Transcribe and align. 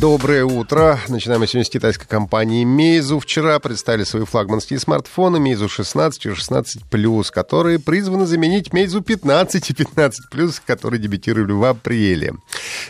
Доброе 0.00 0.44
утро. 0.44 0.98
Начинаем 1.08 1.40
мы 1.40 1.46
сегодня 1.46 1.64
с 1.64 1.70
китайской 1.70 2.06
компании 2.06 2.66
Meizu. 2.66 3.18
Вчера 3.18 3.58
представили 3.60 4.04
свои 4.04 4.26
флагманские 4.26 4.78
смартфоны 4.78 5.38
Meizu 5.38 5.68
16 5.68 6.26
и 6.26 6.34
16 6.34 6.82
Plus, 6.90 7.32
которые 7.32 7.78
призваны 7.78 8.26
заменить 8.26 8.68
Meizu 8.68 9.00
15 9.00 9.70
и 9.70 9.74
15 9.74 10.26
Plus, 10.30 10.60
которые 10.66 11.00
дебютировали 11.00 11.52
в 11.52 11.64
апреле. 11.64 12.34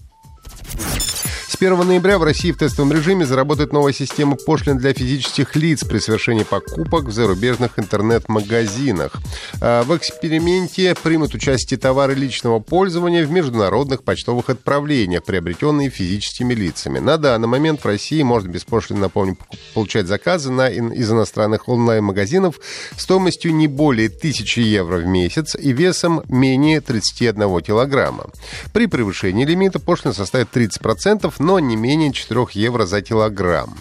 С 1.54 1.56
1 1.56 1.88
ноября 1.88 2.18
в 2.18 2.24
России 2.24 2.52
в 2.52 2.58
тестовом 2.58 2.92
режиме 2.92 3.28
заработает 3.28 3.74
новая 3.74 3.94
система 3.94 4.36
пошлин 4.36 4.80
для 4.80 4.92
физических 4.92 5.56
лиц 5.56 5.84
при 5.84 6.00
совершении 6.00 6.42
покупок 6.42 7.04
в 7.04 7.12
зарубежных 7.12 7.78
интернет-магазинах. 7.78 9.12
А, 9.62 9.84
в 9.84 9.96
эксперименте 9.96 10.96
примут 11.04 11.36
участие 11.36 11.80
товары 11.80 12.16
личного 12.16 12.58
пользования 12.58 13.24
в 13.24 13.30
международных 13.30 14.04
почтовых 14.04 14.50
отправлениях, 14.50 15.24
приобретенные 15.24 15.92
физическими 15.92 16.56
лицами. 16.56 16.98
На 16.98 17.18
данный 17.18 17.48
момент 17.48 17.82
в 17.82 17.86
России 17.86 18.24
можно 18.24 18.48
беспошлино, 18.48 19.02
напомню, 19.02 19.38
получать 19.76 20.08
заказы 20.08 20.52
на, 20.52 20.70
из 20.70 21.12
иностранных 21.12 21.70
онлайн-магазинов 21.70 22.60
стоимостью 22.98 23.54
не 23.54 23.68
более 23.68 24.08
1000 24.08 24.60
евро 24.60 24.98
в 24.98 25.06
месяц 25.06 25.56
и 25.56 25.72
весом 25.72 26.24
менее 26.28 26.82
31 26.82 27.62
килограмма. 27.62 28.32
При 28.74 28.88
превышении 28.88 29.46
лимита 29.46 29.78
пошлина 29.78 30.16
составит 30.16 30.50
30%, 30.52 31.32
но 31.44 31.60
не 31.60 31.76
менее 31.76 32.12
4 32.12 32.48
евро 32.54 32.86
за 32.86 33.02
килограмм. 33.02 33.78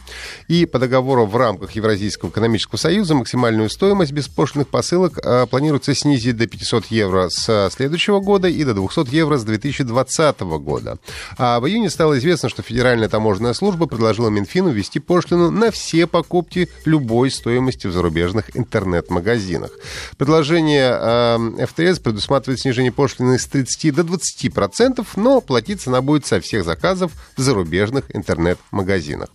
И 0.48 0.66
по 0.66 0.78
договору 0.78 1.26
в 1.26 1.36
рамках 1.36 1.72
Евразийского 1.72 2.30
экономического 2.30 2.76
союза 2.76 3.14
максимальную 3.14 3.70
стоимость 3.70 4.12
беспошлиных 4.12 4.68
посылок 4.68 5.18
а, 5.22 5.46
планируется 5.46 5.94
снизить 5.94 6.36
до 6.36 6.46
500 6.46 6.86
евро 6.86 7.28
с 7.30 7.70
следующего 7.74 8.20
года 8.20 8.48
и 8.48 8.64
до 8.64 8.74
200 8.74 9.14
евро 9.14 9.38
с 9.38 9.44
2020 9.44 10.40
года. 10.40 10.98
А 11.38 11.60
в 11.60 11.66
июне 11.68 11.88
стало 11.88 12.18
известно, 12.18 12.48
что 12.48 12.62
Федеральная 12.62 13.08
таможенная 13.08 13.54
служба 13.54 13.86
предложила 13.86 14.28
Минфину 14.28 14.70
ввести 14.70 14.98
пошлину 14.98 15.50
на 15.50 15.70
все 15.70 16.06
покупки 16.06 16.68
любой 16.84 17.30
стоимости 17.30 17.86
в 17.86 17.92
зарубежных 17.92 18.56
интернет-магазинах. 18.56 19.70
Предложение 20.16 20.98
э, 21.00 21.66
ФТС 21.66 22.00
предусматривает 22.00 22.60
снижение 22.60 22.92
пошлины 22.92 23.38
с 23.38 23.46
30 23.46 23.94
до 23.94 24.02
20%, 24.02 25.06
но 25.16 25.40
платиться 25.40 25.90
она 25.90 26.02
будет 26.02 26.26
со 26.26 26.40
всех 26.40 26.64
заказов 26.64 27.12
в 27.36 27.42
зарубежных 27.52 28.04
интернет-магазинах. 28.16 29.28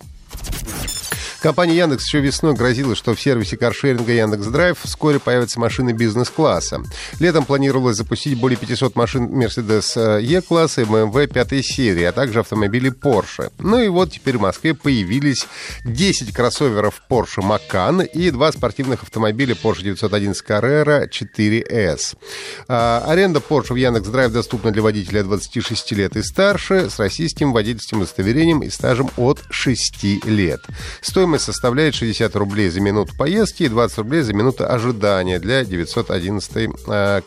Компания 1.39 1.77
Яндекс 1.77 2.05
еще 2.05 2.19
весной 2.19 2.55
грозила, 2.55 2.95
что 2.95 3.13
в 3.13 3.21
сервисе 3.21 3.57
каршеринга 3.57 4.11
Яндекс 4.11 4.47
Драйв 4.47 4.79
вскоре 4.83 5.19
появятся 5.19 5.59
машины 5.59 5.91
бизнес-класса. 5.91 6.81
Летом 7.19 7.45
планировалось 7.45 7.95
запустить 7.95 8.39
более 8.39 8.57
500 8.57 8.95
машин 8.95 9.27
Mercedes 9.27 10.19
E-класса 10.19 10.81
и 10.81 10.85
BMW 10.85 11.27
5 11.27 11.63
серии, 11.63 12.03
а 12.03 12.11
также 12.11 12.39
автомобили 12.39 12.91
Porsche. 12.91 13.51
Ну 13.59 13.79
и 13.79 13.87
вот 13.87 14.11
теперь 14.11 14.37
в 14.37 14.41
Москве 14.41 14.73
появились 14.73 15.47
10 15.85 16.33
кроссоверов 16.33 17.03
Porsche 17.07 17.43
Macan 17.43 18.03
и 18.03 18.31
два 18.31 18.51
спортивных 18.51 19.03
автомобиля 19.03 19.53
Porsche 19.53 19.83
911 19.83 20.43
Carrera 20.43 21.07
4S. 21.07 22.17
А, 22.67 23.03
аренда 23.07 23.43
Porsche 23.47 23.73
в 23.73 23.75
Яндекс 23.75 24.07
Драйв 24.07 24.31
доступна 24.31 24.71
для 24.71 24.81
водителя 24.81 25.23
26 25.23 25.91
лет 25.91 26.15
и 26.15 26.23
старше 26.23 26.89
с 26.89 26.97
российским 26.97 27.53
водительским 27.53 27.99
удостоверением 27.99 28.63
и 28.63 28.71
стажем 28.71 29.11
от 29.17 29.43
6 29.51 30.25
лет. 30.25 30.65
Стоимость 31.01 31.26
Стоимость 31.27 31.43
составляет 31.43 31.93
60 31.93 32.33
рублей 32.37 32.69
за 32.69 32.79
минуту 32.79 33.13
поездки 33.13 33.63
и 33.63 33.67
20 33.67 33.97
рублей 33.97 34.21
за 34.21 34.31
минуту 34.31 34.63
ожидания 34.65 35.39
для 35.39 35.65
911 35.65 36.49
э, 36.55 36.61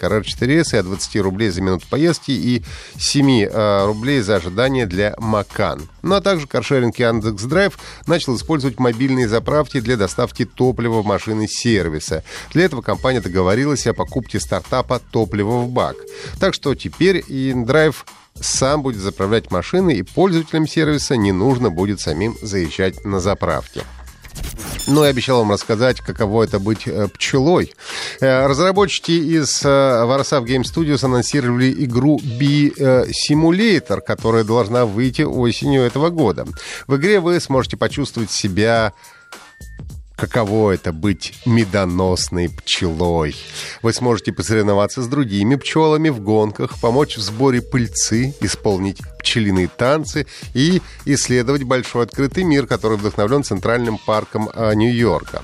Carrera 0.00 0.22
4S 0.22 0.72
и 0.72 0.76
от 0.78 0.86
20 0.86 1.16
рублей 1.16 1.50
за 1.50 1.60
минуту 1.60 1.84
поездки 1.90 2.30
и 2.30 2.62
7 2.96 3.42
э, 3.42 3.84
рублей 3.84 4.22
за 4.22 4.36
ожидание 4.36 4.86
для 4.86 5.14
Макан. 5.18 5.86
Ну 6.00 6.14
а 6.14 6.22
также 6.22 6.46
каршеринг 6.46 6.98
Яндекс 6.98 7.42
Драйв 7.42 7.78
начал 8.06 8.36
использовать 8.36 8.78
мобильные 8.78 9.28
заправки 9.28 9.80
для 9.80 9.98
доставки 9.98 10.46
топлива 10.46 11.02
в 11.02 11.04
машины 11.04 11.46
сервиса. 11.46 12.24
Для 12.54 12.64
этого 12.64 12.80
компания 12.80 13.20
договорилась 13.20 13.86
о 13.86 13.92
покупке 13.92 14.40
стартапа 14.40 15.02
топлива 15.10 15.58
в 15.58 15.68
бак. 15.68 15.96
Так 16.38 16.54
что 16.54 16.74
теперь 16.74 17.22
и 17.28 17.52
Драйв 17.54 18.06
сам 18.40 18.82
будет 18.82 19.00
заправлять 19.00 19.50
машины, 19.50 19.94
и 19.94 20.02
пользователям 20.02 20.66
сервиса 20.66 21.16
не 21.16 21.32
нужно 21.32 21.70
будет 21.70 22.00
самим 22.00 22.36
заезжать 22.42 23.04
на 23.04 23.20
заправки. 23.20 23.82
Ну 24.86 25.04
и 25.04 25.08
обещал 25.08 25.38
вам 25.38 25.52
рассказать, 25.52 26.00
каково 26.00 26.44
это 26.44 26.58
быть 26.58 26.86
э, 26.86 27.08
пчелой. 27.08 27.74
Э, 28.20 28.46
разработчики 28.46 29.12
из 29.12 29.62
э, 29.64 29.68
Warsaw 29.68 30.44
Game 30.44 30.62
Studios 30.62 31.04
анонсировали 31.04 31.72
игру 31.84 32.18
Bee 32.18 32.72
Simulator, 33.10 34.00
которая 34.00 34.44
должна 34.44 34.86
выйти 34.86 35.22
осенью 35.22 35.82
этого 35.82 36.10
года. 36.10 36.46
В 36.86 36.96
игре 36.96 37.20
вы 37.20 37.38
сможете 37.40 37.76
почувствовать 37.76 38.30
себя 38.30 38.92
каково 40.20 40.72
это 40.72 40.92
быть 40.92 41.32
медоносной 41.46 42.50
пчелой. 42.50 43.34
Вы 43.80 43.92
сможете 43.94 44.32
посоревноваться 44.32 45.02
с 45.02 45.06
другими 45.06 45.54
пчелами 45.54 46.10
в 46.10 46.20
гонках, 46.20 46.78
помочь 46.78 47.16
в 47.16 47.20
сборе 47.20 47.62
пыльцы, 47.62 48.34
исполнить 48.42 48.98
пчелиные 49.18 49.68
танцы 49.68 50.26
и 50.52 50.82
исследовать 51.06 51.62
большой 51.62 52.04
открытый 52.04 52.44
мир, 52.44 52.66
который 52.66 52.98
вдохновлен 52.98 53.44
Центральным 53.44 53.96
парком 53.96 54.50
а, 54.54 54.74
Нью-Йорка. 54.74 55.42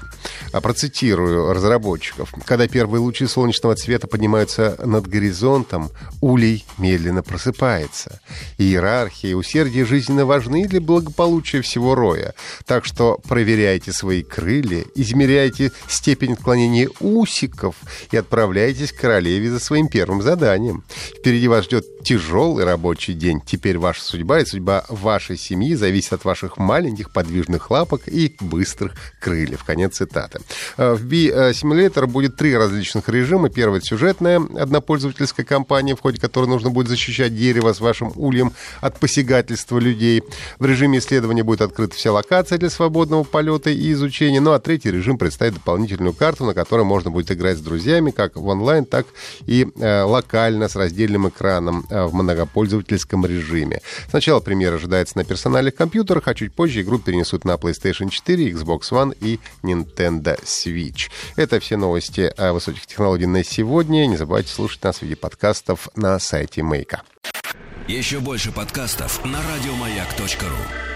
А 0.57 0.61
процитирую 0.63 1.53
разработчиков. 1.53 2.33
Когда 2.47 2.67
первые 2.67 3.03
лучи 3.03 3.27
солнечного 3.27 3.77
цвета 3.77 4.07
поднимаются 4.07 4.79
над 4.83 5.07
горизонтом, 5.07 5.91
улей 6.23 6.65
медленно 6.79 7.23
просыпается. 7.23 8.23
Иерархия 8.57 9.33
и 9.33 9.35
усердие 9.35 9.85
жизненно 9.85 10.25
важны 10.25 10.67
для 10.67 10.81
благополучия 10.81 11.61
всего 11.61 11.95
роя. 11.95 12.35
Так 12.65 12.87
что 12.87 13.21
проверяйте 13.29 13.93
свои 13.93 14.23
крылья, 14.23 14.83
измеряйте 14.95 15.73
степень 15.89 16.33
отклонения 16.33 16.89
усиков 17.01 17.77
и 18.11 18.17
отправляйтесь 18.17 18.93
к 18.93 19.01
королеве 19.03 19.51
за 19.51 19.61
своим 19.61 19.89
первым 19.89 20.23
заданием. 20.23 20.85
Впереди 21.19 21.49
вас 21.49 21.67
ждет 21.67 21.85
тяжелый 22.03 22.65
рабочий 22.65 23.13
день. 23.13 23.43
Теперь 23.45 23.77
ваша 23.77 24.03
судьба 24.03 24.41
и 24.41 24.47
судьба 24.47 24.87
вашей 24.89 25.37
семьи 25.37 25.75
зависит 25.75 26.15
от 26.15 26.25
ваших 26.25 26.57
маленьких 26.57 27.13
подвижных 27.13 27.71
лапок 27.71 28.03
и 28.07 28.35
быстрых 28.41 28.95
крыльев. 29.21 29.63
Конец 29.65 29.97
цитаты. 29.97 30.46
Э, 30.77 30.95
в 30.95 31.05
B-Simulator 31.05 32.07
будет 32.07 32.37
три 32.37 32.57
различных 32.57 33.09
режима. 33.09 33.49
Первый— 33.49 33.81
сюжетная 33.83 34.39
однопользовательская 34.39 35.45
кампания, 35.45 35.95
в 35.97 36.01
ходе 36.01 36.21
которой 36.21 36.47
нужно 36.47 36.71
будет 36.71 36.89
защищать 36.89 37.37
дерево 37.37 37.73
с 37.73 37.81
вашим 37.81 38.13
ульем 38.15 38.53
от 38.81 38.99
посягательства 38.99 39.79
людей. 39.79 40.23
В 40.59 40.67
режиме 40.67 40.99
исследования 40.99 41.43
будет 41.43 41.63
открыта 41.63 41.95
вся 41.95 42.13
локация 42.13 42.59
для 42.59 42.71
свободного 42.71 43.25
полета 43.25 43.71
и 43.71 43.93
изучения. 43.93 44.41
Ну 44.41 44.53
а 44.53 44.59
третий 44.59 44.91
режим 44.91 45.19
представит 45.19 45.55
дополнительную 45.55 46.15
карту, 46.15 46.45
на 46.45 46.55
которой 46.55 46.85
можно 46.85 47.11
будет 47.11 47.31
играть 47.31 47.59
с 47.59 47.61
друзьями 47.61 48.11
как 48.11 48.37
в 48.37 48.47
онлайн, 48.47 48.85
так 48.85 49.07
и 49.47 49.67
э, 49.77 50.03
локально 50.03 50.69
с 50.69 50.77
раздельным 50.77 51.29
экраном 51.29 51.87
э, 51.91 52.05
в 52.05 52.15
многопользовательском 52.15 53.25
режиме. 53.27 53.81
Сначала 54.11 54.41
премьера 54.41 54.77
ожидается 54.77 55.19
на 55.19 55.25
персональных 55.25 55.75
компьютерах, 55.75 56.29
а 56.29 56.35
чуть 56.35 56.53
позже 56.53 56.83
игру 56.83 56.99
перенесут 56.99 57.45
на 57.45 57.53
PlayStation 57.53 58.11
4, 58.11 58.53
Xbox 58.53 58.81
One 58.91 59.17
и 59.21 59.41
Nintendo 59.63 60.26
Switch. 60.35 61.11
Это 61.37 61.61
все 61.61 61.77
новости 61.77 62.33
о 62.37 62.53
высоких 62.53 62.87
технологиях 62.87 63.31
на 63.31 63.45
сегодня. 63.45 64.07
Не 64.07 64.17
забывайте 64.17 64.51
слушать 64.51 64.83
нас 64.83 64.99
в 64.99 65.03
виде 65.03 65.17
подкастов 65.17 65.89
на 65.95 66.19
сайте 66.19 66.63
Мейка. 66.63 67.03
Еще 67.89 68.21
больше 68.21 68.51
подкастов 68.53 69.25
на 69.25 69.39
радиомаяк.ру 69.39 70.96